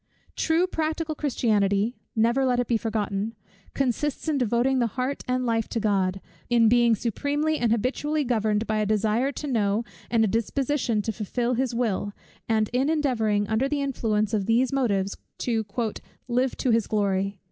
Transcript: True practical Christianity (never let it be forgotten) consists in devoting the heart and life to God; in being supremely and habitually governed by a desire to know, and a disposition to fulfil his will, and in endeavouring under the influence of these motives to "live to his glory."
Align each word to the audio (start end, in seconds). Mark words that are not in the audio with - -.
True 0.35 0.65
practical 0.65 1.13
Christianity 1.13 1.95
(never 2.15 2.43
let 2.43 2.59
it 2.59 2.65
be 2.65 2.75
forgotten) 2.75 3.35
consists 3.75 4.27
in 4.27 4.39
devoting 4.39 4.79
the 4.79 4.87
heart 4.97 5.21
and 5.27 5.45
life 5.45 5.67
to 5.69 5.79
God; 5.79 6.21
in 6.49 6.67
being 6.67 6.95
supremely 6.95 7.59
and 7.59 7.71
habitually 7.71 8.23
governed 8.23 8.65
by 8.65 8.79
a 8.79 8.85
desire 8.87 9.31
to 9.33 9.45
know, 9.45 9.83
and 10.09 10.23
a 10.23 10.27
disposition 10.27 11.03
to 11.03 11.11
fulfil 11.11 11.53
his 11.53 11.75
will, 11.75 12.13
and 12.49 12.67
in 12.73 12.89
endeavouring 12.89 13.47
under 13.47 13.69
the 13.69 13.83
influence 13.83 14.33
of 14.33 14.47
these 14.47 14.73
motives 14.73 15.17
to 15.37 15.67
"live 16.27 16.57
to 16.57 16.71
his 16.71 16.87
glory." 16.87 17.37